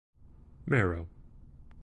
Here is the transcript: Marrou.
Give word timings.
Marrou. 0.71 1.05